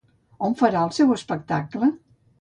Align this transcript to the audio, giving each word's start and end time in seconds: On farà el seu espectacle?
On 0.47 0.55
farà 0.61 0.81
el 0.89 0.95
seu 0.99 1.13
espectacle? 1.17 1.91